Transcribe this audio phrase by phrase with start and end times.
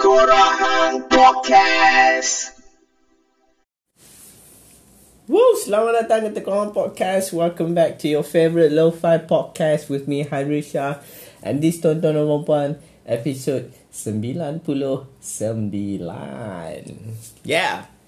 [0.00, 2.56] Tengkorak Podcast.
[5.28, 5.52] Woo!
[5.60, 7.36] Selamat datang ke Tekoran Podcast.
[7.36, 11.04] Welcome back to your favorite lo-fi podcast with me, Hadri Shah.
[11.44, 13.76] And this tonton dan perempuan, episode
[15.20, 15.20] 99.
[17.44, 17.99] Yeah!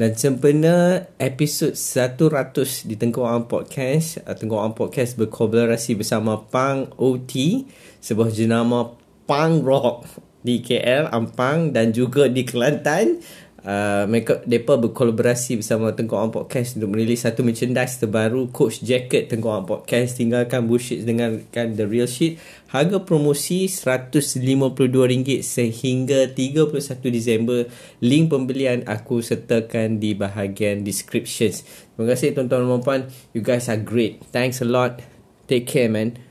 [0.00, 7.68] Dan sempena episod 100 di Tengkorak Podcast uh, Tengkorak Podcast berkolaborasi bersama Pang OT
[8.00, 8.96] Sebuah jenama
[9.28, 10.08] Pang Rock
[10.40, 13.20] di KL, Ampang dan juga di Kelantan
[13.64, 19.68] uh, mereka depa berkolaborasi bersama Tengkorak Podcast untuk merilis satu merchandise terbaru Coach Jacket Tengkorak
[19.68, 20.16] Podcast.
[20.20, 22.40] Tinggalkan bullshit dengarkan the real shit.
[22.70, 26.76] Harga promosi RM152 sehingga 31
[27.10, 27.66] Disember.
[27.98, 31.66] Link pembelian aku sertakan di bahagian descriptions.
[31.96, 33.00] Terima kasih tuan-tuan dan puan
[33.34, 34.22] you guys are great.
[34.30, 35.02] Thanks a lot.
[35.50, 36.29] Take care man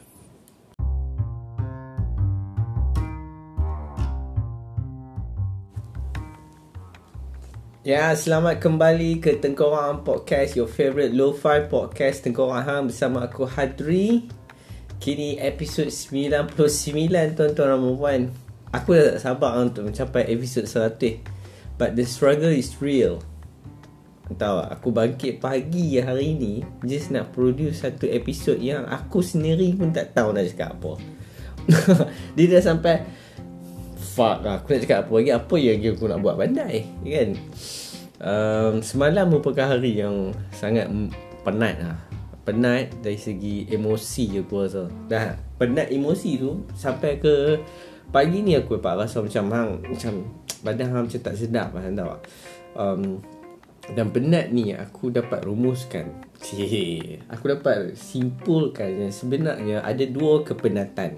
[7.89, 14.29] Ya, selamat kembali ke Tengkorak Podcast, your favourite lo-fi podcast Tengkorak Hang bersama aku Hadri.
[15.01, 16.53] Kini episod 99
[17.33, 18.21] tuan-tuan dan puan.
[18.77, 21.81] Aku dah tak sabar untuk mencapai episod 100.
[21.81, 23.25] But the struggle is real.
[24.37, 29.89] Tahu aku bangkit pagi hari ni just nak produce satu episod yang aku sendiri pun
[29.89, 30.93] tak tahu nak cakap apa.
[32.37, 33.01] Dia dah sampai
[34.19, 35.31] fuck lah aku nak cakap apa lagi?
[35.31, 36.35] Apa yang aku nak buat?
[36.35, 36.75] Pandai
[37.07, 37.29] kan?
[38.19, 40.91] Um, semalam merupakan hari yang sangat
[41.47, 41.95] penat lah
[42.43, 44.91] penat dari segi emosi aku rasa.
[45.07, 47.63] Dah penat emosi tu sampai ke
[48.11, 50.13] pagi ni aku dapat rasa macam hang macam
[50.65, 52.09] badan hang macam tak sedap lah tahu
[52.73, 53.02] um,
[53.93, 56.11] dan penat ni aku dapat rumuskan.
[56.43, 61.15] Cih, aku dapat simpulkan yang sebenarnya ada dua kepenatan.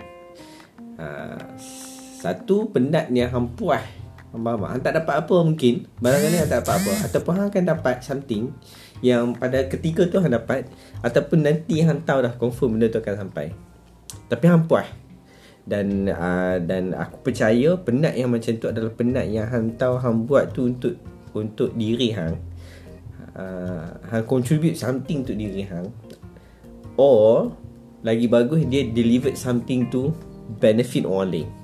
[1.02, 1.40] Uh,
[2.22, 3.82] satu penat ni hang puas
[4.30, 5.90] Hang faham Hang tak dapat apa mungkin.
[5.98, 6.92] Barangkali hang tak dapat apa.
[7.10, 8.44] Ataupun hang akan dapat something
[9.02, 10.70] Yang pada ketika tu hang dapat
[11.02, 13.50] Ataupun nanti hang tahu dah confirm benda tu akan sampai.
[14.30, 14.86] Tapi hang puas
[15.62, 20.26] dan uh, dan aku percaya penat yang macam tu adalah penat yang hang tahu hang
[20.26, 20.98] buat tu untuk
[21.38, 22.34] untuk diri hang.
[23.38, 25.94] Uh, hang contribute something untuk diri hang.
[26.98, 27.54] Or
[28.02, 30.10] lagi bagus dia delivered something to
[30.58, 31.61] benefit orang lain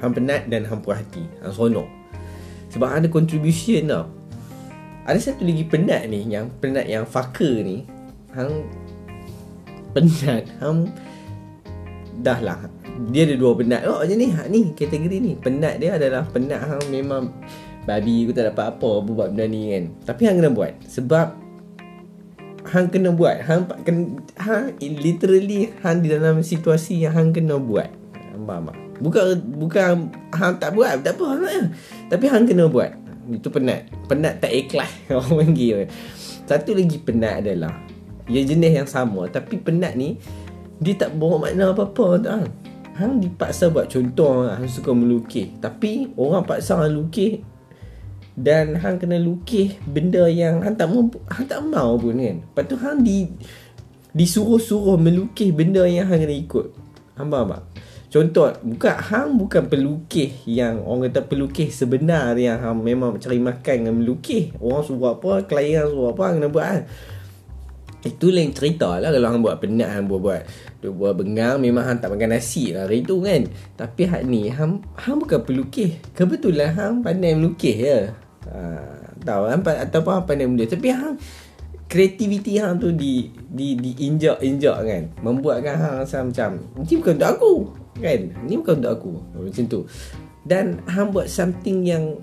[0.00, 1.24] Hang penat dan hang puas hati.
[1.40, 1.88] Hang seronok.
[2.72, 4.06] Sebab ada contribution tau.
[5.06, 7.86] Ada satu lagi penat ni Yang penat yang fucker ni
[8.34, 8.66] Hang
[9.94, 10.90] Penat Hang
[12.26, 12.66] Dah lah.
[13.14, 13.86] Dia ada dua penat.
[13.86, 15.32] Oh macam ni Ni kategori ni.
[15.38, 17.30] Penat dia adalah Penat hang memang
[17.86, 19.84] Babi aku tak dapat apa Buat benda ni kan.
[20.10, 20.74] Tapi hang kena buat.
[20.90, 21.26] Sebab
[22.66, 23.46] Hang kena buat.
[23.46, 27.88] Hang, kena, hang Literally Hang di dalam situasi Yang hang kena buat.
[28.46, 31.68] Faham tak Bukan bukan hang tak buat tak apa hang
[32.08, 32.92] Tapi hang kena buat.
[33.28, 33.90] Itu penat.
[34.06, 35.90] Penat tak ikhlas orang panggil.
[36.46, 37.74] Satu lagi penat adalah
[38.26, 40.18] ya jenis yang sama tapi penat ni
[40.82, 42.48] dia tak bawa makna apa-apa tak.
[42.96, 47.44] Hang dipaksa buat contoh hang suka melukis tapi orang paksa hang lukis
[48.36, 52.36] dan hang kena lukis benda yang hang tak mau hang tak mau pun kan.
[52.40, 53.28] Lepas tu hang di
[54.16, 56.72] disuruh-suruh melukis benda yang hang kena ikut.
[57.20, 57.75] Hang faham tak?
[58.06, 63.74] Contoh bukan hang bukan pelukis yang orang kata pelukis sebenar yang hang memang cari makan
[63.82, 64.54] dengan melukis.
[64.62, 66.82] Orang suruh apa, klien suruh apa hang kena buat kan.
[68.06, 70.42] Itu lain cerita lah kalau hang buat penat hang buat buat.
[70.78, 73.42] Dia buat bengang memang hang tak makan nasi lah hari tu kan.
[73.74, 75.98] Tapi hak ni hang, hang bukan pelukis.
[76.14, 78.14] Kebetulan hang pandai melukis ya.
[78.46, 78.58] Ha,
[79.26, 80.78] tahu hang ataupun hang pandai melukis.
[80.78, 81.18] Tapi hang
[81.86, 85.02] kreativiti hang tu di di di injak injak kan.
[85.22, 87.52] Membuatkan hang rasa macam ni bukan untuk aku
[88.02, 88.20] kan?
[88.44, 89.12] Ni bukan untuk aku.
[89.38, 89.80] Macam tu.
[90.46, 92.18] Dan hang buat something yang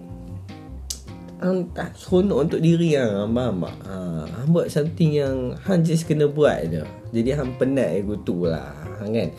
[1.43, 3.31] hang tak seronok untuk diri hang.
[3.35, 3.75] Faham tak?
[3.87, 3.95] Ha,
[4.27, 6.83] hang buat something yang hang just kena buat je.
[7.11, 9.29] Jadi hang penat aku tu lah kan?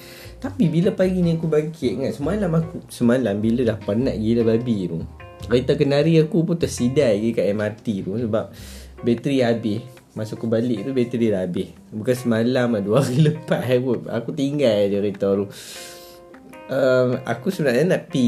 [0.42, 4.92] Tapi bila pagi ni aku bangkit kan semalam aku semalam bila dah penat gila babi
[4.92, 5.00] tu
[5.44, 8.52] kereta kenari aku pun tersidai lagi kat MRT tu sebab
[9.04, 9.80] bateri habis
[10.14, 11.74] Masa aku balik tu bateri dah habis.
[11.90, 15.46] Bukan semalam lah Dua hari lepas aku, aku tinggal je kereta tu.
[16.64, 18.24] Um, aku sebenarnya nak pi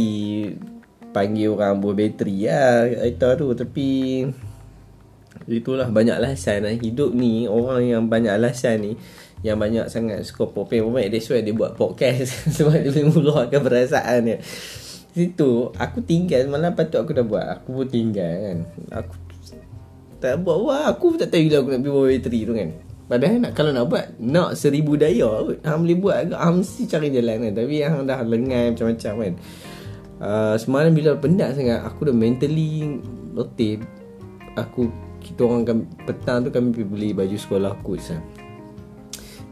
[1.14, 3.54] panggil orang buah bateri lah Kereta tu.
[3.54, 3.88] Tapi
[5.46, 6.74] Itulah banyak alasan lah.
[6.74, 8.92] Hidup ni Orang yang banyak alasan ni
[9.46, 12.34] Yang banyak sangat Suka popeng-popeng That's why dia buat podcast.
[12.58, 14.36] Sebab dia boleh meluahkan perasaan dia.
[15.14, 16.50] Situ Aku tinggal.
[16.50, 17.46] Semalam patut aku dah buat.
[17.62, 18.58] Aku pun tinggal kan.
[18.90, 19.14] Aku
[20.26, 22.68] Tak buat Wah aku tak tahu Bila aku nak pergi bateri tu kan.
[23.06, 25.62] Padahal nak kalau nak buat Nak seribu daya kot.
[25.62, 27.52] Hang boleh buat agak Hang mesti cari jalan kan.
[27.54, 29.34] Tapi hang dah lengai macam-macam kan.
[30.18, 32.98] Uh, Semalam bila penat sangat Aku dah mentally
[33.36, 33.84] Letih
[34.58, 34.90] Aku
[35.22, 35.78] Kita orang kan
[36.08, 38.24] Petang tu kami pergi beli baju sekolah coach lah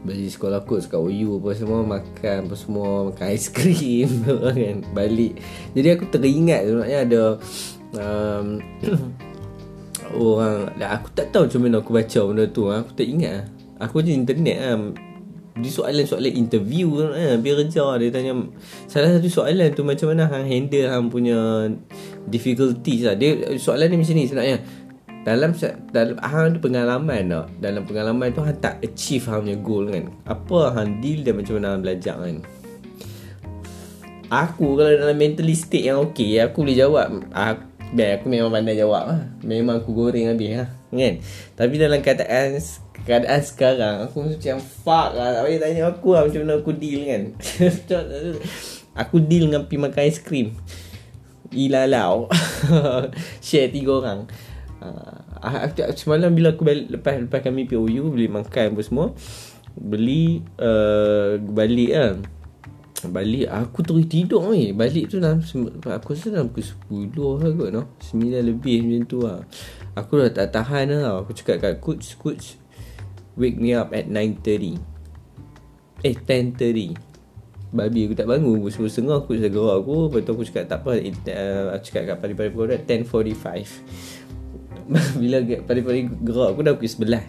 [0.01, 4.09] Beli sekolah coach kat OU apa semua Makan apa semua Makan aiskrim
[4.57, 5.37] kan Balik.
[5.77, 7.23] Jadi aku teringat sebenarnya ada
[7.93, 8.47] um,
[10.13, 12.69] orang lah, aku tak tahu macam mana aku baca benda tu.
[12.69, 13.45] Aku tak ingat lah.
[13.79, 14.77] aku je internet lah
[15.55, 18.35] di soalan-soalan interview eh, biar kerja dia tanya
[18.91, 21.71] salah satu soalan tu macam mana hang handle hang punya
[22.27, 23.15] difficulties lah.
[23.15, 24.59] Dia soalan ni macam ni sebenarnya.
[25.25, 25.55] Dalam
[25.95, 27.45] dalam hang ada pengalaman tak?
[27.63, 30.05] Dalam pengalaman tu hang tak achieve hang punya goal kan?
[30.27, 32.35] Apa hang deal dan macam mana hang belajar kan?
[34.25, 38.79] Aku kalau dalam mentally state yang okey aku boleh jawab aku Biar aku memang pandai
[38.79, 39.21] jawab lah.
[39.45, 41.21] Memang aku goreng habis lah Kan?
[41.53, 42.57] Tapi dalam keadaan
[43.05, 45.29] Keadaan sekarang Aku macam Fuck lah.
[45.37, 47.21] Tak payah tanya aku lah Macam mana aku deal kan?
[49.05, 50.47] Aku deal dengan pergi makan aiskrim
[51.53, 52.31] Ilalau
[53.45, 54.19] Share tiga orang.
[54.79, 59.07] Uh, Semalam bila aku balik Lepas, lepas kami POU Beli makan apa semua
[59.75, 62.13] Beli uh, Balik lah
[63.09, 65.41] Balik aku terus tidur ni Balik tu dalam
[65.81, 66.65] Aku rasa dalam pukul
[67.13, 67.83] 10 lah kot no?
[67.99, 69.39] 9 lebih macam tu lah
[69.93, 72.57] Aku dah tak tahan lah Aku cakap kat coach Coach
[73.35, 74.79] Wake me up at 9.30
[76.05, 76.95] Eh 10.30
[77.75, 80.07] Babi aku tak bangun Pukul 10 setengah Aku dah gerak aku.
[80.07, 83.11] Lepas tu aku cakap tak apa uh, Aku cakap kat pari-pari pukul 10.45
[85.21, 87.19] Bila pari-pari gerak aku dah pukul 11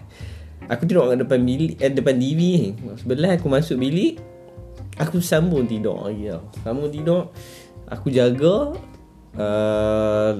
[0.67, 4.19] Aku tidur kat depan bilik eh, Depan TV ni Sebelah aku masuk bilik
[4.97, 6.43] Aku sambung tidur lagi tau.
[6.65, 7.29] Sambung tidur
[7.85, 8.73] Aku jaga
[9.37, 10.31] uh,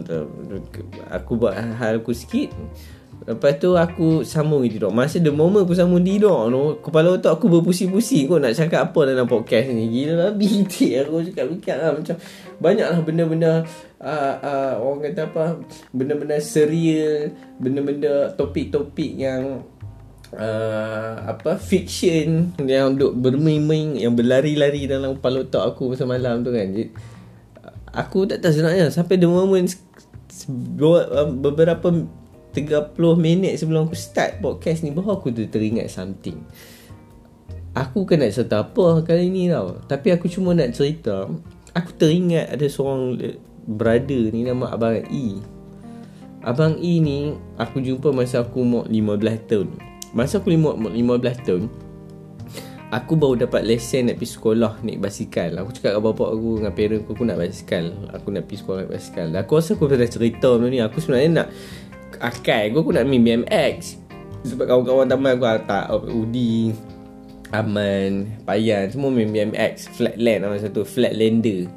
[1.13, 2.49] Aku buat hal aku sikit.
[3.27, 4.89] Lepas tu aku sambung tidur.
[4.89, 9.13] Masa the moment aku sambung tidur no, Kepala otak aku berpusing-pusing Kau nak cakap apa
[9.13, 9.89] dalam podcast ni.
[9.93, 11.91] Gila lah bintik Aku cakap-cakap lah.
[11.97, 12.15] Macam
[12.57, 13.51] banyak lah benda-benda
[14.01, 15.61] uh, uh, Orang kata apa
[15.93, 19.61] Benda-benda serial Benda-benda topik-topik yang
[20.35, 26.51] uh, apa fiction yang duk bermain-main yang berlari-lari dalam kepala otak aku masa malam tu
[26.51, 26.67] kan.
[26.73, 26.91] Jadi,
[27.95, 29.69] aku tak tahu sebenarnya sampai the moment
[30.51, 31.87] uh, beberapa
[32.57, 36.41] 30 minit sebelum aku start podcast ni baru aku teringat something.
[37.77, 39.77] Aku kan nak cerita apa kali ni tau.
[39.85, 41.29] Tapi aku cuma nak cerita.
[41.77, 43.13] Aku teringat ada seorang
[43.69, 45.37] brother ni nama Abang E.
[46.41, 49.69] Abang E ni aku jumpa masa aku umur 15 tahun.
[50.17, 50.97] Masa aku 15
[51.45, 51.69] tahun
[52.89, 55.51] Aku baru dapat lesen nak pergi sekolah naik basikal.
[55.59, 57.85] Aku cakap dengan bapak aku dengan parent aku Aku nak basikal.
[58.15, 59.27] Aku nak pergi sekolah naik basikal.
[59.35, 60.79] Aku rasa aku dah cerita benda ni.
[60.81, 61.47] Aku sebenarnya nak
[62.17, 63.99] Akal aku, aku nak main BMX
[64.47, 66.71] Sebab kawan-kawan taman aku tak Udi
[67.51, 71.67] Aman Payan Semua main BMX Flatland nama satu Flatlander.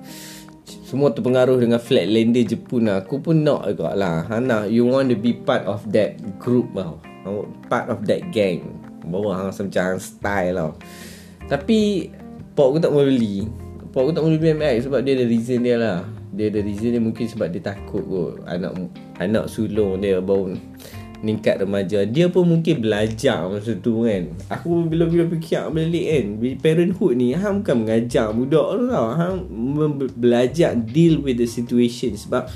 [0.64, 2.86] Semua terpengaruh dengan Flatlander Jepun.
[2.86, 3.02] Lah.
[3.02, 7.09] Aku pun nak juga lah Hana You want to be part of that group tau
[7.68, 8.64] part of that gang.
[9.04, 10.72] Bawa hang macam style tau.
[11.48, 12.10] Tapi
[12.54, 13.48] pok aku tak mau beli.
[13.90, 16.00] Pok aku tak mau beli BMX sebab dia ada reason dia lah.
[16.30, 18.34] Dia ada reason dia mungkin sebab dia takut kot.
[18.46, 18.76] Anak
[19.18, 20.54] anak sulung dia baru
[21.20, 22.08] meningkat remaja.
[22.08, 24.32] Dia pun mungkin belajar masa tu kan.
[24.48, 26.26] Aku bila-bila fikir balik kan.
[26.60, 29.36] Parenthood ni hang bukan mengajar budak tu tau hang
[30.16, 32.48] belajar deal with the situation sebab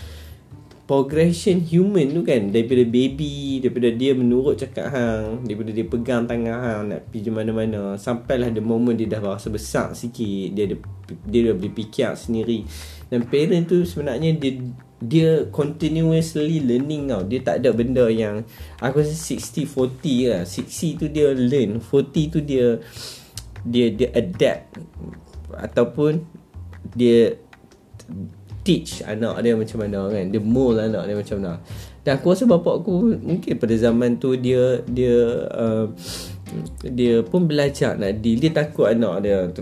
[0.84, 2.52] progression human tu kan.
[2.52, 7.96] Daripada baby daripada dia menurut cakap hang daripada dia pegang tangan hang nak pergi mana-mana.
[7.96, 10.52] Sampailah the moment dia dah rasa besar sikit.
[10.52, 10.76] Dia ada
[11.24, 12.68] dia dah boleh fikir sendiri.
[13.08, 14.60] Dan parent tu sebenarnya dia
[15.04, 17.22] dia continuously learning tau.
[17.24, 18.44] Dia tak ada benda yang
[18.80, 20.42] aku rasa 60 40 lah.
[20.44, 22.80] 60 tu dia learn 40 tu dia
[23.64, 24.76] dia dia adapt.
[25.56, 26.24] Ataupun
[26.92, 27.40] dia
[28.64, 30.24] teach anak dia macam mana kan.
[30.32, 31.52] Dia mold anak dia macam mana.
[32.00, 35.86] Dan aku rasa bapak aku mungkin pada zaman tu dia dia uh,
[36.84, 38.40] dia pun belajar nak deal.
[38.40, 39.60] Dia takut anak dia tu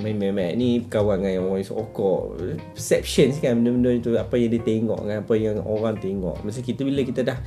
[0.00, 2.40] main-main ni kawan dengan yang orang sokok.
[2.72, 6.40] Perceptions kan benda-benda itu apa yang dia tengok kan apa yang orang tengok.
[6.40, 7.38] Masa kita bila kita dah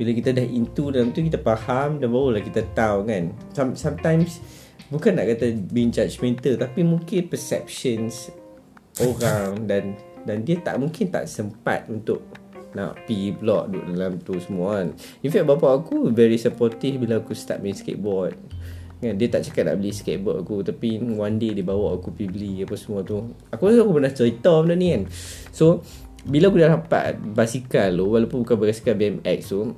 [0.00, 3.36] bila kita dah into dalam tu kita faham dan barulah kita tahu kan.
[3.76, 4.40] Sometimes
[4.88, 8.32] bukan nak kata being judgmental tapi mungkin perceptions
[9.04, 9.94] orang dan
[10.24, 12.22] Dan dia tak mungkin tak sempat untuk
[12.76, 14.88] nak pergi pula duduk dalam tu semua kan.
[15.24, 18.36] In fact bapak aku very supportive bila aku start main skateboard.
[18.98, 22.34] Kan, dia tak cakap nak beli skateboard aku Tapi one day dia bawa aku pergi
[22.34, 25.02] beli apa semua tu Aku rasa aku pernah cerita benda ni kan
[25.54, 25.86] So
[26.26, 29.70] Bila aku dah dapat basikal tu Walaupun bukan basikal BMX tu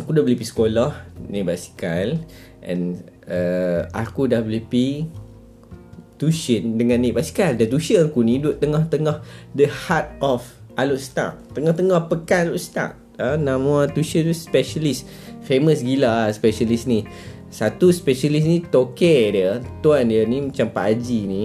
[0.00, 0.90] Aku dah beli pergi sekolah
[1.28, 2.16] Ni basikal
[2.64, 5.12] And uh, Aku dah boleh pergi
[6.22, 7.58] Tuition dengan ni basikal.
[7.58, 9.26] Dan tuition aku ni duduk tengah-tengah
[9.58, 10.46] The heart of
[10.78, 11.34] Alut Stark.
[11.50, 12.94] Tengah-tengah pekan Alut Stark.
[13.18, 15.10] Uh, Nama tuition tu specialist.
[15.42, 17.02] Famous gila lah specialist ni
[17.52, 21.42] satu specialist ni toke dia tuan dia ni macam Pak Haji ni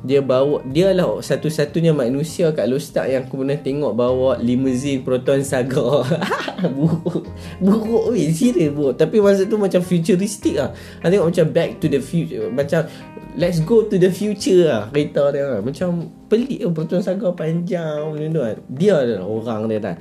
[0.00, 5.44] dia bawa dia lah satu-satunya manusia kat Lostak yang aku pernah tengok bawa limousine Proton
[5.44, 6.00] Saga.
[6.76, 7.24] Buruk
[7.60, 8.96] buruk weh serius buruk.
[8.96, 10.72] Tapi masa tu macam futuristic lah
[11.04, 12.88] I tengok macam back to the future macam
[13.36, 15.60] let's go to the future lah kereta dia lah.
[15.60, 18.56] macam pelik lah Proton Saga panjang macam tu kan.
[18.72, 19.96] Dia adalah orang dia dah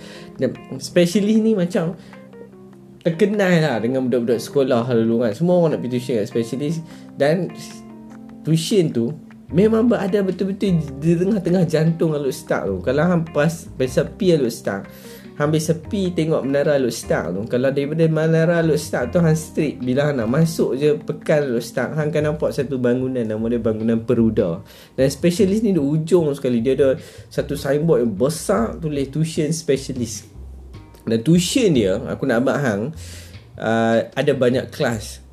[0.80, 2.00] specialist ni macam
[3.04, 6.80] terkenal lah dengan budak-budak sekolah dulu kan Semua orang nak pergi tuition kat specialist
[7.16, 7.48] Dan
[8.44, 9.16] tuition tu
[9.50, 12.78] Memang berada betul-betul di tengah-tengah jantung Alut Stark tu.
[12.86, 14.86] Kalau hang pas sepi Alut Stark
[15.42, 19.82] Hang sepi tengok menara Alut Stark tu Kalau daripada menara Alut Stark tu Hang straight
[19.82, 23.58] Bila hang nak masuk je pekan Alut Stark Hang kan nampak satu bangunan Nama dia
[23.58, 24.62] bangunan Peruda.
[24.94, 26.62] Dan specialist ni di ujung sekali.
[26.62, 26.90] Dia ada
[27.34, 30.29] satu signboard yang besar Tulis tuition specialist
[31.08, 32.82] dan tuition dia Aku nak abang hang
[33.60, 35.24] uh, Ada banyak kelas.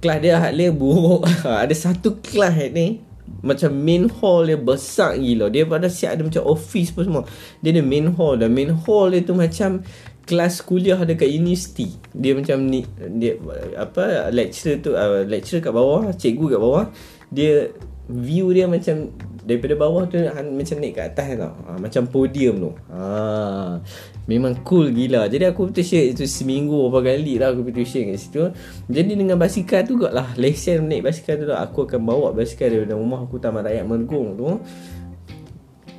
[0.00, 1.28] Kelas dia hak dia buruk.
[1.64, 3.04] Ada satu kelas ni
[3.44, 5.52] Macam main hall dia besar gila.
[5.52, 7.24] Dia pada siap ada macam office pun semua.
[7.62, 8.40] Dia ada main hall.
[8.40, 9.84] Dan main hall dia tu macam
[10.26, 11.94] Kelas kuliah dekat universiti.
[12.10, 12.82] Dia macam ni
[13.18, 13.38] dia
[13.78, 16.86] Apa Lecturer tu uh, Lecturer kat bawah Cikgu kat bawah.
[17.30, 17.70] Dia
[18.10, 19.14] View dia macam
[19.50, 21.52] Daripada bawah tu Macam naik kat atas tau.
[21.66, 22.70] Ha, Macam podium tu.
[22.94, 23.82] Ha,
[24.30, 25.26] Memang cool gila.
[25.26, 28.42] Jadi aku betul share itu seminggu Berapa kali lah aku pergi tuition kat situ.
[28.86, 30.30] Jadi dengan basikal tu kot lah.
[30.38, 31.66] Lesen naik basikal tu lah.
[31.66, 34.48] Aku akan bawa basikal dari rumah aku Taman Rakyat Mergong tu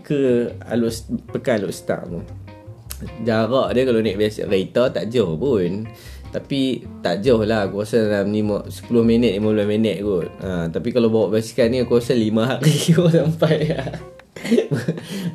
[0.08, 2.24] Ke Alus Pekan Alus Start tu.
[3.26, 5.90] Jarak dia kalau naik basikal kereta tak jauh pun
[6.32, 10.32] tapi tak jauh lah Aku rasa dalam 5, 10 minit 15 minit kot.
[10.40, 13.56] Ha, Tapi kalau bawa basikal ni Aku rasa 5 hari kot sampai.
[13.76, 13.92] Lah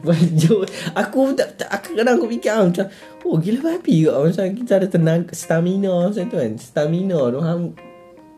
[0.03, 0.55] Baju
[0.97, 2.88] Aku tak, tak aku kadang aku fikir ah, macam
[3.23, 6.53] Oh gila babi kot Macam kita ada tenang Stamina macam tu kan.
[6.57, 7.61] Stamina tu ham,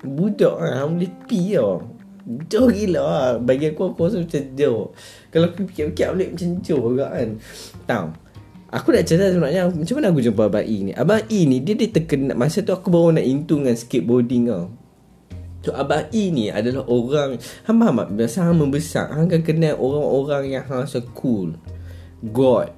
[0.03, 1.87] Budak kan Ham boleh pi tau.
[2.51, 4.93] Jauh gila lah Bagi aku aku rasa macam jauh.
[5.33, 7.29] Kalau aku fikir-fikir boleh macam jauh juga kan.
[7.89, 8.28] Tahu
[8.69, 10.93] Aku nak cerita sebenarnya Macam mana aku jumpa Abang E ni?
[10.93, 14.69] Abang E ni Dia dia terkena Masa tu aku baru nak into dengan skateboarding tau.
[15.65, 19.75] So Abah E ni adalah orang Hang faham tak Biasa hang membesar Hang akan kenal
[19.81, 21.57] orang-orang yang rasa cool
[22.29, 22.77] God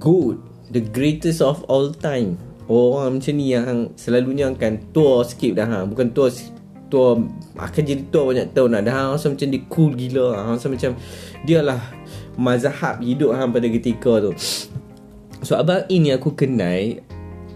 [0.00, 0.40] Good
[0.72, 2.40] The greatest of all time.
[2.64, 6.32] Orang macam ni yang Selalunya akan tua sikit dah hang Bukan tua
[6.88, 7.20] Tua
[7.60, 8.82] Akan jadi tua banyak tahun dah.
[8.88, 10.96] Dah rasa macam dia cool gila Hang rasa macam
[11.44, 11.92] Dia lah
[12.40, 14.32] Mazhab hidup hang pada ketika tu
[15.44, 17.04] So Abah E ni aku kenal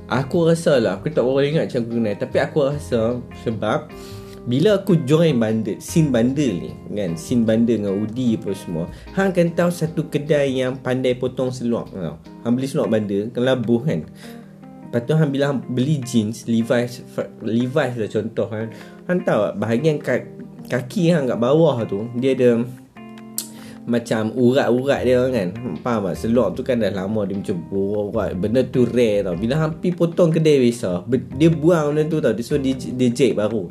[0.08, 3.00] Aku rasa lah Aku tak boleh ingat macam aku kenal Tapi aku rasa
[3.44, 3.88] Sebab
[4.48, 9.28] bila aku join bandar scene bandar ni kan scene bandar dengan Udi apa semua hang
[9.36, 12.16] akan tahu satu kedai yang pandai potong seluar tau.
[12.48, 14.08] Hang beli seluar bandar kan labuh kan.
[14.88, 17.04] Lepas tu hang bilang beli jeans Levi's
[17.44, 18.72] Levi's lah contoh kan.
[19.04, 22.64] Hang tahu bahagian kaki hang kat bawah tu dia ada
[23.88, 25.48] macam urat-urat dia kan
[25.80, 26.20] Faham tak?
[26.20, 30.28] Seluar tu kan dah lama dia macam urat Benda tu rare tau Bila hampir potong
[30.28, 33.64] kedai biasa Dia buang benda tu tau So dia, dia jack baru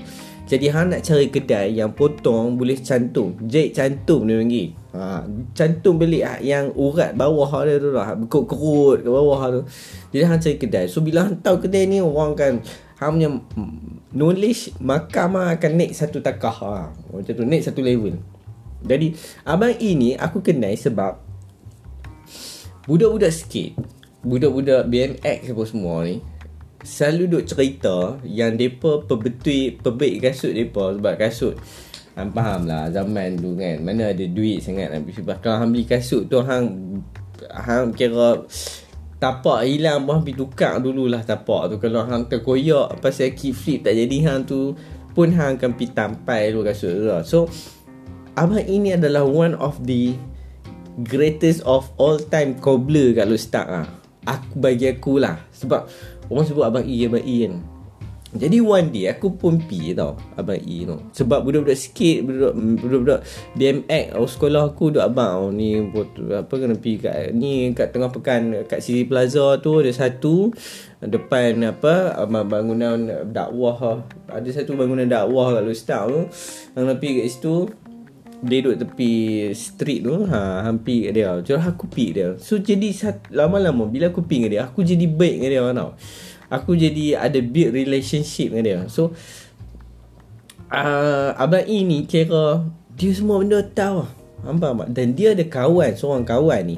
[0.47, 3.35] jadi hang nak cari kedai yang potong boleh cantum.
[3.51, 4.67] Jahit cantum dia panggil.
[4.95, 8.15] Ha, cantum belik yang urat bawah dia tu lah.
[8.15, 9.61] Kerut-kerut ke bawah tu.
[10.15, 10.85] Jadi hang cari kedai.
[10.87, 12.63] So bila hang tahu kedai ni orang kan
[12.95, 13.29] hang punya
[14.15, 16.55] knowledge makam akan naik satu takah.
[16.63, 16.95] Ha.
[16.95, 18.15] Macam tu naik satu level.
[18.83, 19.13] Jadi
[19.47, 21.17] abang ini aku kenal sebab
[22.85, 23.75] budak-budak skate,
[24.21, 26.21] budak-budak BMX apa semua ni
[26.87, 31.55] selalu duk cerita yang depa perbetul perbaik kasut depa sebab kasut
[32.15, 36.31] hang faham lah zaman tu kan mana ada duit sangat sebab kalau hang beli kasut
[36.31, 36.65] tu hang
[37.51, 38.45] hang kira
[39.19, 43.97] tapak hilang pun pergi tukar dululah tapak tu kalau hang terkoyak pasal kick flip tak
[43.97, 44.71] jadi hang tu
[45.11, 47.21] pun hang akan pergi tampai dulu kasut tu lah.
[47.25, 47.49] so
[48.37, 50.13] abang ini adalah one of the
[51.01, 53.87] greatest of all time cobbler kat lu start lah
[54.27, 55.39] aku bagi aku lah.
[55.55, 55.87] Sebab
[56.27, 57.55] Orang sebut Abang E Abang E kan.
[58.35, 63.23] Jadi one day aku pun pi tau Abang E tau Sebab budak-budak skate Budak- Budak-budak
[63.55, 68.11] BMX oh, Sekolah aku duduk abang oh, Ni apa kena pi kat Ni kat tengah
[68.11, 70.51] pekan Kat City Plaza tu Ada satu
[70.99, 74.03] Depan apa Bangunan dakwah.
[74.27, 76.27] Ada satu bangunan dakwah kat Lustak tu
[76.75, 77.71] nak pi kat situ
[78.37, 79.11] dia duduk tepi
[79.57, 81.31] street tu ha, Hampir kat dia.
[81.41, 82.37] Jadi aku pi dia.
[82.37, 82.93] So jadi
[83.33, 85.91] lama-lama Bila aku pi dengan dia Aku jadi baik dengan dia tau.
[86.47, 88.79] Aku jadi ada build relationship dengan dia.
[88.93, 89.17] So
[90.69, 92.61] uh, Abang E ni kira
[92.93, 94.05] Dia semua benda tahu.
[94.45, 94.89] Nampak tak?
[94.93, 96.77] Dan dia ada kawan Seorang kawan ni.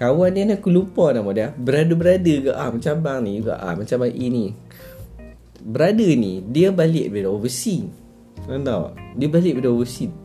[0.00, 1.52] Kawan dia ni aku lupa nama dia.
[1.52, 3.60] Brother-brother ke ah, Macam abang ni juga.
[3.60, 4.56] Ah, Macam abang E ni.
[5.60, 7.92] Brother ni Dia balik dari overseas.
[8.48, 9.20] Nampak tak?
[9.20, 10.23] Dia balik dari overseas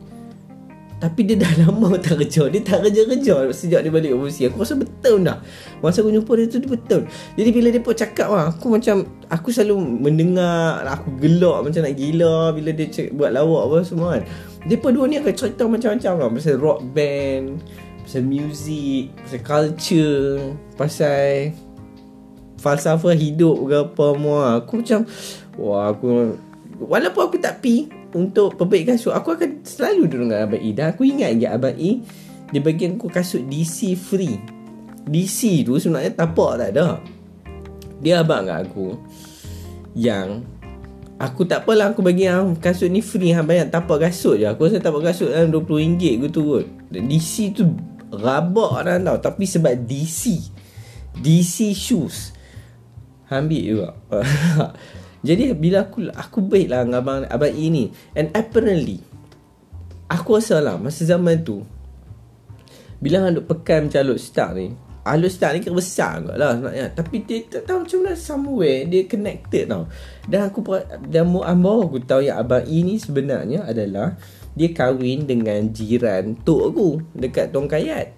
[1.00, 4.52] tapi dia dah lama tak kerja Dia tak kerja-kerja Sejak dia balik overseas.
[4.52, 5.40] Aku rasa betul dah
[5.80, 7.00] Masa aku jumpa dia tu Dia betul.
[7.40, 11.96] Jadi bila dia pun cakap lah Aku macam Aku selalu mendengar Aku gelak Macam nak
[11.96, 14.22] gila Bila dia cek, buat lawak apa semua kan.
[14.68, 16.28] Dia pun dua ni akan cerita macam-macam lah.
[16.36, 17.64] Pasal rock band
[18.04, 20.20] Pasal music Pasal culture
[20.76, 21.56] Pasal
[22.60, 24.60] Falsafah hidup ke apa semua.
[24.60, 25.00] Aku macam
[25.56, 26.36] Wah aku
[26.76, 30.86] Walaupun aku tak pi untuk perbaikan kasut Aku akan selalu duduk dengan Abang E Dan
[30.94, 31.90] aku ingat lagi Abang E
[32.50, 34.36] Dia bagi aku kasut DC free.
[35.06, 36.98] DC tu sebenarnya tapak tak ada.
[38.02, 38.98] Dia abang kat aku
[39.94, 40.44] Yang
[41.20, 43.36] Aku tak apalah aku bagi yang kasut ni free.
[43.36, 44.48] Hang bayar tapak kasut je.
[44.48, 46.64] Aku rasa tapak kasut dalam RM20 ke tu kot.
[46.88, 47.76] DC tu
[48.08, 49.28] rabak dah tau.
[49.28, 50.40] Tapi sebab DC
[51.20, 52.32] DC shoes.
[53.30, 53.88] Ambil juga
[55.20, 57.84] Jadi bila aku aku baik lah dengan abang abang E ni.
[58.16, 59.04] And apparently
[60.08, 61.60] aku rasa lah masa zaman tu
[63.00, 64.76] bila hang duk pekan macam Alut Start ni
[65.08, 66.86] Alut Start ni kira besar kot lah sebenarnya.
[66.92, 69.88] Tapi dia tak tahu macam mana somewhere Dia connected tau.
[70.28, 70.60] Dan aku
[71.08, 74.20] Dan mu ambaw aku tahu yang Abang E ni sebenarnya adalah
[74.52, 78.12] Dia kahwin dengan jiran tok aku Dekat Tong Kayat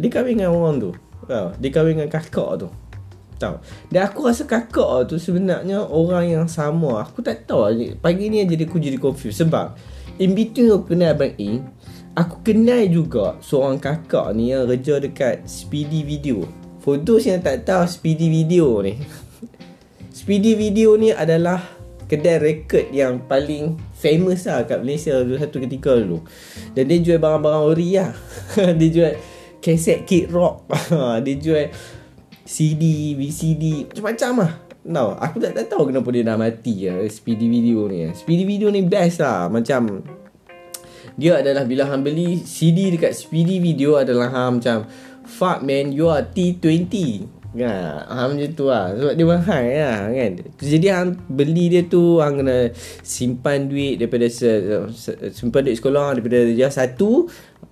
[0.00, 0.90] Dia kahwin dengan orang tu.
[1.28, 1.52] Tau.
[1.60, 2.68] Dia kahwin dengan kakak tu
[3.36, 3.56] Tahu.
[3.92, 7.04] Dan aku rasa kakak tu sebenarnya orang yang sama.
[7.04, 7.68] Aku tak tahu.
[8.00, 9.44] Pagi ni jadi aku jadi confused.
[9.44, 9.76] Sebab
[10.16, 11.50] in between aku kenal Abang A,
[12.16, 16.48] aku kenal juga seorang kakak ni yang kerja dekat Speedy Video.
[16.80, 18.96] For those yang tak tahu Speedy Video ni.
[20.18, 21.60] Speedy Video ni adalah
[22.06, 26.22] kedai rekod yang paling famous lah kat Malaysia satu ketika dulu.
[26.72, 28.14] Dan dia jual barang-barang ori lah.
[28.78, 29.12] dia jual
[29.60, 30.64] kaset kit rock.
[31.26, 31.66] dia jual
[32.46, 34.52] CD, VCD, macam-macam lah.
[34.86, 38.06] No, aku tak, tak tahu kenapa dia dah mati ya Speedy Video ni.
[38.14, 39.50] Speedy Video ni best lah.
[39.50, 40.06] Macam
[41.18, 44.86] dia adalah bila hang beli CD dekat Speedy Video adalah hang macam
[45.26, 46.94] fuck man you are T20.
[47.56, 48.04] Kan?
[48.06, 48.92] Ha, macam tu lah.
[48.92, 50.30] Sebab dia mahal lah kan?
[50.60, 54.50] Jadi hang beli dia tu Hang kena simpan duit Daripada se,
[54.92, 57.26] se, Simpan duit sekolah Daripada dia satu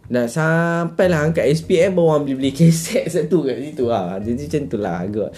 [0.04, 3.84] Dah sampai lah angkat SPM Baru orang beli-beli keset satu kat situ.
[3.88, 5.30] Lah Jadi macam tu lah agak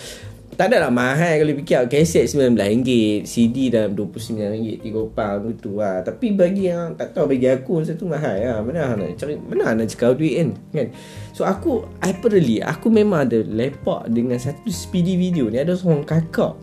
[0.57, 2.89] tak ada lah mahal kalau fikir Kaset RM19
[3.29, 8.09] CD dalam RM29 3 pound gitu lah Tapi bagi yang tak tahu bagi aku Satu
[8.09, 8.41] mahal.
[8.41, 10.49] Lah Mana nak cari Mana nak cakap duit kan?
[10.73, 10.89] Kan?
[11.37, 15.61] So aku Apparently Aku memang ada lepak Dengan satu speedy video ni.
[15.61, 16.57] Ada seorang kakak.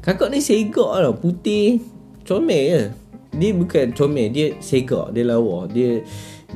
[0.00, 1.84] Kakak ni segak lah Putih
[2.24, 2.82] Comel je.
[3.36, 5.68] Dia bukan comel Dia segak Dia lawa.
[5.68, 6.00] Dia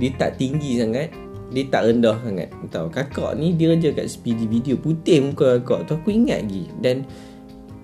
[0.01, 1.24] Dia tak tinggi sangat
[1.55, 5.87] dia tak rendah sangat tahu kakak ni dia kerja kat speedy video putih muka kakak
[5.87, 6.67] tu aku ingat lagi.
[6.83, 7.07] Dan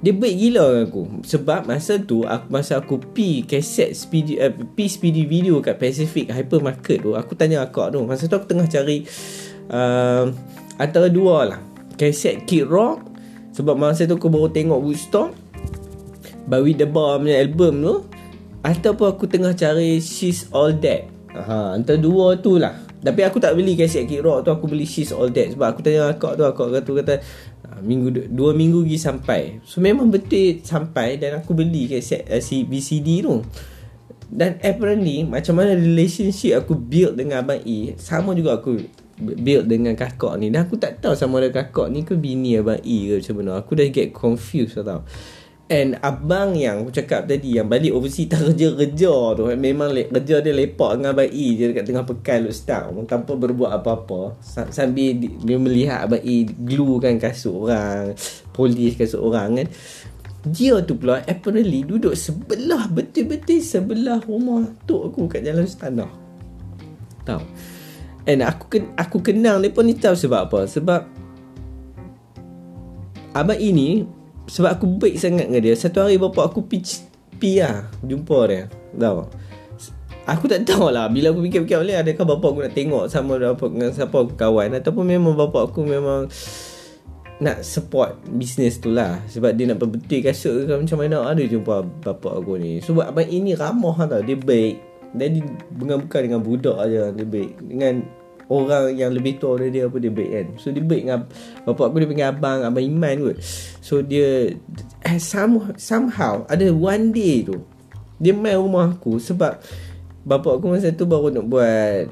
[0.00, 1.02] dia baik gila dengan aku.
[1.22, 6.26] Sebab masa tu aku masa aku pi kaset speedy uh, pi speedy video kat Pacific
[6.33, 8.02] hypermarket tu aku tanya kakak tu.
[8.02, 9.06] Masa tu aku tengah cari
[9.70, 10.26] uh,
[10.74, 11.61] antara dua lah.
[11.94, 13.06] Kaset Kid Rock
[13.54, 15.30] sebab masa tu aku baru tengok Woodstock
[16.48, 17.94] Bowie The Bar punya album tu
[18.64, 21.12] ataupun aku tengah cari She's All That.
[21.30, 24.84] Ha, antara dua tu lah tapi aku tak beli kaset Kid Rock tu Aku beli
[24.84, 27.14] She's All That Sebab aku tanya akak tu Akak kata, kata
[27.64, 29.64] ah, minggu Dua minggu lagi sampai.
[29.64, 33.40] So memang betul sampai Dan aku beli kaset uh, si VCD tu.
[34.28, 38.76] Dan apparently Macam mana relationship aku build dengan Abang E Sama juga aku
[39.20, 40.52] build dengan kakak ni.
[40.52, 43.50] Dan aku tak tahu sama ada kakak ni ke bini Abang E ke macam mana.
[43.64, 45.04] Aku dah get confused tau
[45.70, 50.42] And abang yang aku cakap tadi Yang balik overseas tak kerja-kerja tu Memang le- kerja
[50.42, 54.35] dia lepak dengan Abang E Je dekat tengah pekan lu start Tanpa berbuat apa-apa.
[54.42, 58.18] Sambil dia melihat Abang E glue kan kasut orang
[58.50, 59.66] Polish kasut orang kan.
[60.50, 66.11] Dia tu pula apparently duduk sebelah Betul-betul sebelah rumah tok aku kat jalan Stanah
[67.22, 67.44] Tahu?
[68.26, 70.61] And aku aku kenal dia pun ni tahu sebab apa?
[70.64, 71.00] Sebab
[73.37, 74.19] Abang ini
[74.50, 75.74] Sebab aku baik sangat dengan dia.
[75.78, 77.06] Satu hari bapak aku pergi
[77.38, 77.86] Pi lah.
[78.02, 78.66] Jumpa dia.
[78.98, 79.22] Tahu?
[80.26, 81.06] Aku tak tahu lah.
[81.06, 84.76] Bila aku fikir-fikir balik Adakah bapak aku nak tengok Sama bapak dengan siapa aku kawan?
[84.76, 86.26] Ataupun memang bapak aku memang
[87.40, 89.22] Nak support Bisnes tu lah.
[89.30, 92.82] Sebab dia nak berbetul kasut ke Macam mana Ada jumpa bapak aku ni.
[92.82, 94.20] Sebab abang ini ramah tau.
[94.20, 94.76] Dia baik.
[95.14, 95.42] Dan dia
[95.78, 97.14] bukan-bukan dengan budak aja.
[97.14, 98.19] Dia baik Dengan
[98.50, 100.46] orang yang lebih tua dari dia pun dia baik kan.
[100.58, 101.20] So dia baik dengan
[101.64, 103.36] bapak aku dia panggil abang abang Iman kot.
[103.78, 104.58] So dia
[105.06, 107.62] eh, some, somehow ada one day tu
[108.20, 109.62] dia main rumah aku sebab
[110.20, 112.04] bapak aku masa tu baru nak buat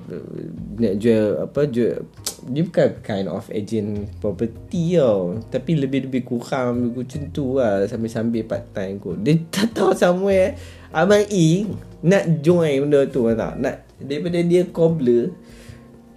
[0.80, 2.00] nak jual apa jual
[2.54, 5.42] dia bukan kind of agent property tau.
[5.50, 9.20] Tapi lebih-lebih kurang macam tu lah sambil-sambil part time kot.
[9.20, 10.54] Dia tak tahu somewhere
[10.88, 11.68] Abang E
[12.00, 13.60] nak join benda tu tak?
[13.60, 15.34] Nak daripada dia cobbler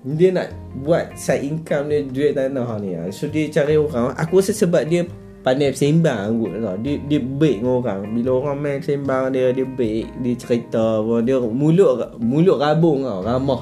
[0.01, 0.49] dia nak
[0.81, 3.13] buat side income dia jual tanah ni lah.
[3.13, 4.17] So dia cari orang.
[4.17, 5.05] Aku rasa sebab dia
[5.45, 6.77] pandai sembang tau.
[6.81, 8.01] Dia dia baik dengan orang.
[8.09, 13.61] Bila orang main sembang dia dia baik, dia cerita dia mulut mulut rabung tau, ramah.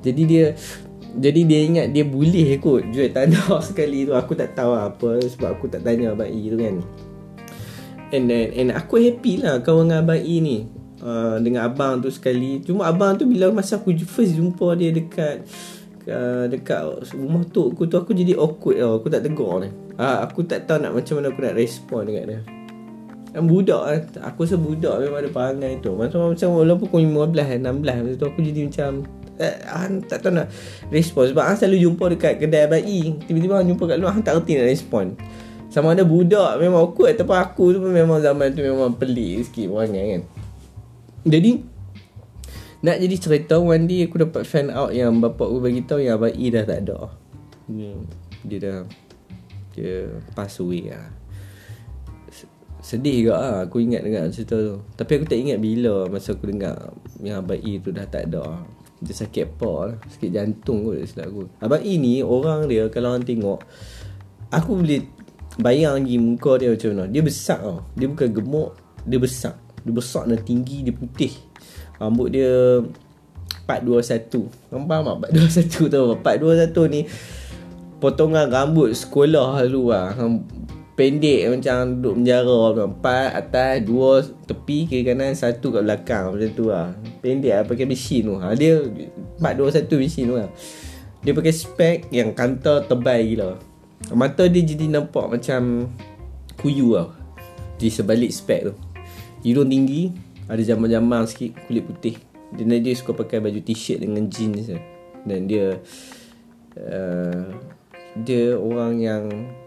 [0.00, 0.44] Jadi dia
[1.14, 4.16] jadi dia ingat dia boleh kot jual tanah sekali tu.
[4.16, 6.76] Aku tak tahu lah apa sebab aku tak tanya abang E tu kan.
[8.08, 10.58] And then and aku happy lah kawan dengan abang E ni.
[11.04, 15.44] Uh, dengan abang tu sekali Cuma abang tu bila masa aku first jumpa dia dekat
[16.08, 18.92] uh, Dekat rumah tu aku tu Aku jadi awkward tau.
[19.00, 19.70] Aku tak tegur ni.
[19.96, 22.40] Uh, Aku tak tahu nak macam mana aku nak respon dekat dia.
[23.34, 23.82] Yang budak
[24.22, 25.90] Aku rasa budak memang ada perangai tu.
[25.94, 28.90] Macam macam walaupun aku 15 16 Masa tu aku jadi macam
[29.38, 30.46] eh, Han tak tahu nak
[30.94, 31.22] respon.
[31.30, 33.18] Sebab Han selalu jumpa dekat kedai bayi.
[33.26, 35.18] Tiba-tiba Han jumpa kat luar Han tak reti nak respon.
[35.72, 37.18] Sama ada budak memang awkward.
[37.18, 40.22] Ataupun aku tu pun memang zaman tu memang pelik sikit perangai kan.
[41.24, 41.73] Jadi
[42.84, 46.20] nak jadi cerita one day aku dapat find out yang bapak aku bagi tahu yang
[46.20, 47.08] abang E dah tak ada.
[47.64, 47.96] Dia,
[48.44, 48.78] dia dah
[49.72, 49.94] dia
[50.36, 51.08] pass away lah.
[52.84, 54.84] Sedih juga lah aku ingat dengan cerita tu.
[55.00, 56.92] Tapi aku tak ingat bila masa aku dengar
[57.24, 58.60] yang abang E tu dah tak ada.
[59.00, 59.96] Dia sakit apa lah.
[60.04, 61.48] Sakit jantung kot silap aku.
[61.64, 63.64] Abang E ni orang dia kalau orang tengok
[64.52, 65.00] aku boleh
[65.56, 67.04] bayang lagi muka dia macam mana.
[67.08, 67.80] Dia besar tau.
[67.96, 68.76] Dia bukan gemuk,
[69.08, 69.56] dia besar.
[69.84, 71.32] Dia besar dan tinggi Dia putih
[71.98, 72.82] Rambut dia
[73.64, 75.30] 421 Kamu faham tak?
[75.32, 77.02] 421 tu 421 ni
[78.02, 80.12] Potongan rambut sekolah dulu lah.
[80.94, 86.36] Pendek macam duduk menjara Empat atas Dua tepi Kiri kanan Satu kat belakang.
[86.36, 86.92] Macam tu lah.
[87.24, 88.34] Pendek lah Pakai mesin tu.
[88.36, 88.84] Ha, Dia
[89.40, 90.48] 421 mesin tu lah.
[91.24, 93.50] Dia pakai spek Yang kantor tebal gila.
[94.12, 95.88] Mata dia jadi nampak macam
[96.60, 97.08] Kuyu lah.
[97.80, 98.74] Di sebalik spek tu.
[99.44, 102.16] Hidung tinggi Ada jamang-jamang sikit Kulit putih.
[102.54, 104.70] Dia suka pakai baju t-shirt dengan jeans
[105.24, 105.80] Dan dia
[106.78, 107.44] uh,
[108.22, 109.22] Dia orang yang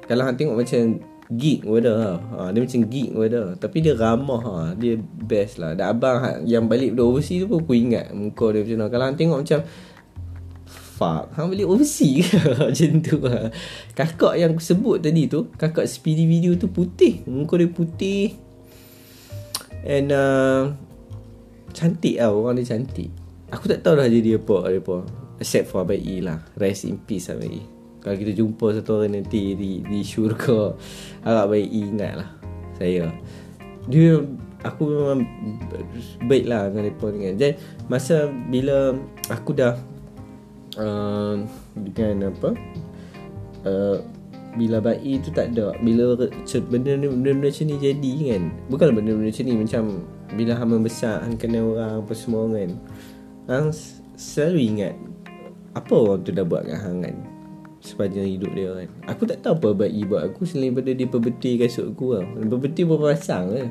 [0.06, 2.18] Kalau hang tengok macam Geek wadah lah.
[2.40, 4.56] ha, Dia macam geek wadah Tapi dia ramah ha.
[4.80, 5.76] Dia best lah.
[5.76, 8.88] Dan abang ha, yang balik dari overseas tu pun Aku ingat muka dia macam mana
[8.88, 9.60] Kalau hang tengok macam
[10.98, 12.32] Fuck Hang balik overseas
[12.63, 13.52] Macam tu lah
[13.92, 17.28] Kakak yang sebut tadi tu Kakak speedy video tu putih.
[17.28, 18.46] Muka dia putih
[19.88, 20.76] And uh,
[21.71, 23.08] Cantik lah Orang dia cantik.
[23.47, 24.97] Aku tak tahu dah jadi apa, apa.
[25.39, 26.43] Except for Abang E lah.
[26.60, 27.63] Rest in peace Abang E.
[28.04, 30.76] Kalau kita jumpa satu orang nanti Di, di syurga
[31.23, 32.30] Harap Abang E ingat lah
[32.76, 33.08] Saya.
[33.88, 34.19] Dia
[34.67, 35.23] Aku memang
[36.28, 37.36] Baik lah dengan ni kan.
[37.39, 37.52] Dan
[37.88, 38.91] Masa bila
[39.32, 39.80] Aku dah
[40.76, 41.39] uh,
[41.73, 42.52] Dengan apa
[43.67, 43.97] uh,
[44.58, 45.72] bila bayi tu tak ada.
[45.80, 46.17] Bila
[46.67, 48.43] benda-benda macam ni jadi kan.
[48.74, 49.84] Bukan benda-benda macam ni macam
[50.36, 52.70] bila hang membesar hang kenal orang apa semua kan.
[53.48, 53.70] Hang
[54.17, 54.93] selalu ingat
[55.78, 57.17] apa orang tu dah buat dengan hang kan
[57.88, 58.89] sepanjang hidup dia kan.
[59.15, 60.28] Aku tak tahu apa bayi buat.
[60.28, 62.26] Aku selain pada dia perbeti kasut aku lah.
[62.26, 63.70] Perbeti berpasang lah.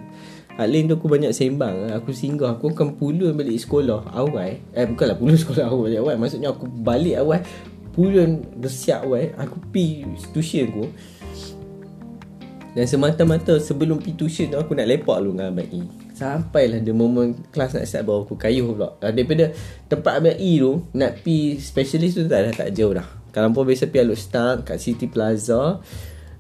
[0.57, 1.91] Hal lain tu aku banyak sembang lah.
[2.01, 4.09] Aku singgah Aku akan pulun balik sekolah.
[4.09, 4.65] Awal.
[4.73, 6.17] Eh bukanlah pulun sekolah awal Awal.
[6.17, 7.45] Maksudnya aku balik awal
[7.97, 10.05] Pulun bersiap awal Aku pi
[10.37, 10.85] tuition aku.
[12.77, 15.81] Dan semata-mata sebelum pi tuition tu Aku nak lepak lu dengan Abang E.
[16.13, 19.01] Sampailah the moment kelas nak start baru aku kayuh pula.
[19.01, 19.57] Daripada
[19.89, 23.09] tempat Abang E tu Nak pi specialist tu tak dah tak jauh dah.
[23.33, 25.81] Kalau pun biasa pi Aluk Start kat City Plaza.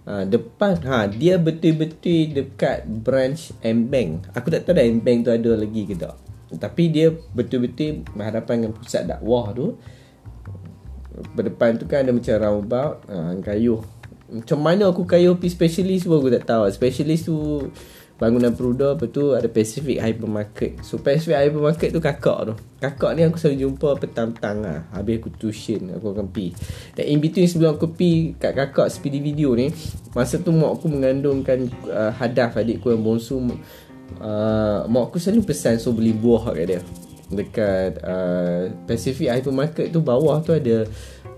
[0.06, 4.30] Ha, depan ha dia betul-betul dekat branch M Bank.
[4.32, 6.16] Aku tak tahu dah M Bank tu ada lagi ke tak.
[6.56, 9.76] Tapi dia betul-betul berhadapan dengan pusat dakwah tu
[11.16, 13.80] Berdepan tu kan ada macam roundabout ha, Kayuh
[14.28, 16.68] Macam mana aku kayuh pergi specialist pun aku tak tahu.
[16.68, 17.36] Specialist tu
[18.16, 20.80] Bangunan Peruda Lepas tu ada Pacific Hypermarket.
[20.84, 22.54] So Pacific Hypermarket tu kakak tu.
[22.80, 24.84] Kakak ni aku selalu jumpa petang-petang lah.
[24.92, 26.52] Habis aku tuition Aku akan pergi.
[26.96, 29.72] Dan in between sebelum aku pergi Kat kakak speedy video ni
[30.12, 33.40] Masa tu mak aku mengandungkan uh, Hadaf adikku yang bongsu
[34.20, 36.80] uh, Mak aku selalu pesan So beli buah kat dia
[37.26, 40.86] Dekat uh, Pacific Hypermarket tu Bawah tu ada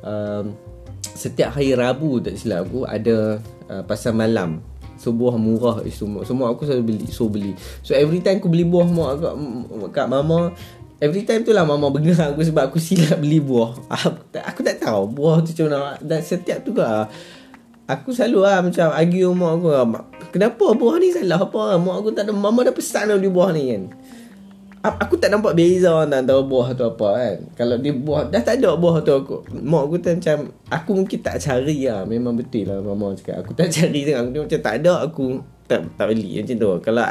[0.05, 0.53] um,
[1.01, 3.41] Setiap hari Rabu tak silap aku Ada
[3.73, 4.61] uh, pasar malam.
[5.01, 7.57] So buah murah semua Semua aku selalu beli So beli.
[7.81, 9.35] So every time aku beli buah mak kat,
[9.97, 10.53] kat mama
[10.99, 13.73] Every time tu lah mama bengar aku Sebab aku silap beli buah.
[13.89, 15.97] Aku tak, aku tak tahu Buah tu macam mana.
[16.05, 17.09] Dan setiap tu lah
[17.89, 19.85] Aku selalu lah macam Argue mak aku lah
[20.29, 21.81] Kenapa buah ni salah apa?
[21.81, 23.83] Mak aku tak ada Mama dah pesan dah beli buah ni kan
[24.97, 27.37] Aku tak nampak beza antara buah tu apa kan?
[27.59, 29.45] Kalau dia buah Dah tak ada buah tu aku.
[29.53, 30.37] Mak aku tu macam
[30.73, 32.09] Aku mungkin tak cari lah.
[32.09, 33.45] Memang betul lah mama cakap.
[33.45, 34.23] Aku tak cari tengok.
[34.33, 35.25] Aku macam tak ada Aku
[35.69, 36.41] tak tak beli.
[36.41, 36.71] Macam tu.
[36.81, 37.05] Kalau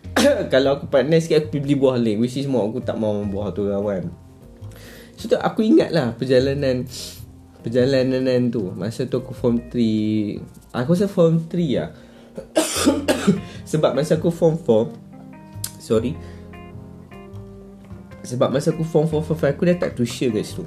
[0.52, 3.54] Kalau aku partner sikit Aku beli buah lain Which is mak aku tak mau buah
[3.54, 4.08] tu kan
[5.14, 6.88] So tu aku ingat lah Perjalanan
[7.60, 8.72] Perjalanan tu.
[8.74, 11.90] Masa tu aku form 3 Aku rasa form 3 lah.
[13.70, 16.14] Sebab masa aku form 4 Sorry
[18.30, 20.64] sebab masa aku form 4, form 5 Aku dah tak tuition kat situ.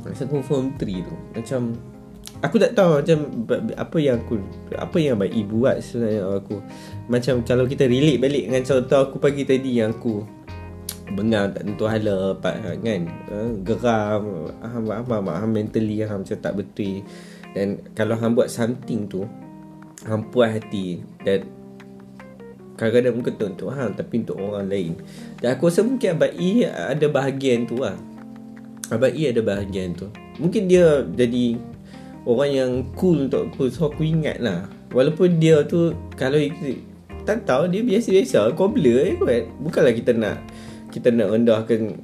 [0.00, 1.60] Masa aku form 3 tu Macam
[2.44, 3.18] Aku tak tahu macam
[3.76, 4.40] Apa yang aku
[4.76, 6.60] Apa yang Abang Ibu buat sebenarnya aku.
[7.08, 10.14] Macam kalau kita relate balik Dengan contoh aku pagi tadi Yang aku
[11.16, 13.02] Bengang tak tentu hala Kan?
[13.08, 17.02] Eh, Geram Apa apa mentally Ham macam tak betul.
[17.56, 19.24] Dan kalau Ham buat something tu
[20.04, 21.02] Ham puas hati.
[21.24, 21.55] Dan
[22.76, 24.92] Kadang-kadang tu untuk hang Tapi untuk orang lain.
[25.40, 27.96] Dan aku rasa mungkin Abang E ada bahagian tu lah
[28.92, 30.06] Abang E ada bahagian tu.
[30.36, 31.56] Mungkin dia jadi
[32.26, 33.70] Orang yang cool untuk aku.
[33.70, 34.68] So aku ingat lah.
[34.92, 36.36] Walaupun dia tu Kalau
[37.26, 38.52] Tak tahu dia biasa-biasa.
[38.54, 39.44] Cobbler je kot.
[39.64, 40.36] Bukanlah kita nak
[40.92, 41.96] Kita nak rendahkan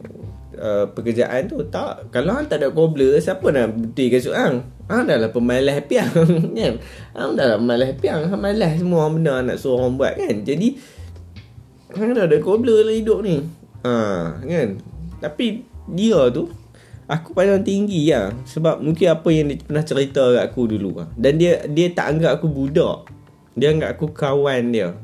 [0.58, 2.12] uh, Pekerjaan tu Tak.
[2.12, 4.52] Kalau hang tak ada cobbler Siapa nak betulkan soal
[4.90, 5.08] Hang?
[5.08, 6.10] Dah lah pemalas piang
[6.58, 6.74] kan?
[7.16, 10.36] Hang dah lah pemalas piang Hang malas semua benda nak suruh orang buat kan?
[10.44, 10.76] Jadi
[11.92, 13.44] Hang dah ada cobbler lah hidup ni.
[13.84, 13.92] Ha,
[14.40, 14.68] kan?
[15.20, 16.48] Tapi dia tu
[17.10, 18.32] Aku pandang tinggi lah.
[18.48, 21.08] Sebab mungkin apa yang dia pernah cerita kat aku dulu lah.
[21.12, 23.10] Dan dia dia tak anggap aku budak.
[23.52, 24.96] Dia anggap aku kawan dia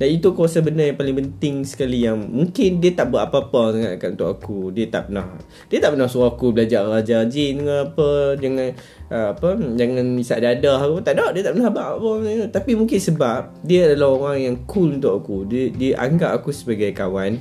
[0.00, 3.76] dan itu aku rasa benda yang paling penting sekali yang mungkin dia tak buat apa-apa
[3.76, 4.72] sangat kat untuk aku.
[4.72, 5.36] Dia tak pernah
[5.68, 8.72] dia tak pernah suruh aku belajar raja jin ke apa, jangan
[9.12, 11.04] uh, apa, jangan isak dada aku.
[11.04, 12.10] Tak ada, dia tak pernah buat apa.
[12.48, 15.44] Tapi mungkin sebab dia adalah orang yang cool untuk aku.
[15.44, 17.36] Dia dia anggap aku sebagai kawan.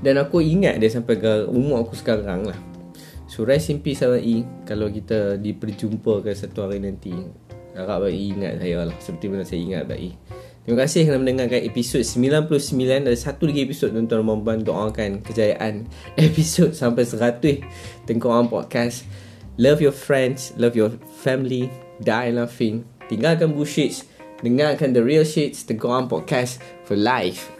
[0.00, 2.56] Dan aku ingat dia sampai ke umur aku sekarang lah.
[3.28, 7.10] So rest in peace Abang E Kalau kita diperjumpakan satu hari nanti
[7.74, 10.14] Harap Abang E ingat saya lah Seperti mana saya ingat Abang E
[10.64, 15.84] Terima kasih kerana mendengarkan episod 99 Ada satu lagi episod tuan-tuan dan puan Doakan kejayaan
[16.16, 19.04] episod sampai 100 Tengok orang podcast.
[19.60, 21.68] Love your friends Love your family.
[22.00, 22.88] Die laughing.
[23.12, 24.08] Tinggalkan bullshit
[24.40, 27.53] Dengarkan the real shit Tengok orang podcast For life